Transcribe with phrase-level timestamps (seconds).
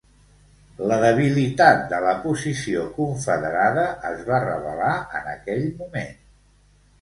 [0.91, 4.89] La debilitat de la posició confederada es va revelar
[5.21, 6.19] en aquell moment.